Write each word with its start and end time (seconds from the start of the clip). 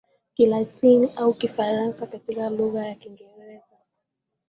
Kilatini 0.33 1.09
au 1.15 1.33
Kifaransa 1.33 2.07
katika 2.07 2.49
lugha 2.49 2.85
ya 2.87 2.95
Kiingereza 2.95 3.63